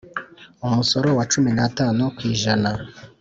Umusoro 0.67 1.07
wa 1.17 1.25
cumi 1.31 1.49
n 1.57 1.59
atanu 1.67 2.03
ku 2.15 2.21
ijana 2.33 2.69